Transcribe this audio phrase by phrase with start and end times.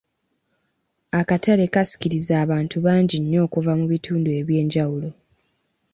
[1.19, 5.09] Akatale kasikiriza abantu bangi nnyo okuva mu bitundu eby'enjawulo.